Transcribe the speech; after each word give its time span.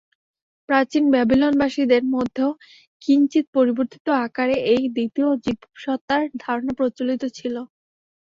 প্রাচীন 0.69 1.03
ব্যাবিলনবাসীদের 1.13 2.03
মধ্যেও 2.15 2.51
কিঞ্চিৎ 3.01 3.45
পরিবর্তিত 3.55 4.05
আকারে 4.25 4.55
এই 4.73 4.83
দ্বিতীয় 4.95 5.29
জীবসত্তার 5.45 6.23
ধারণা 6.43 6.73
প্রচলিত 6.79 7.23
ছিল। 7.37 7.55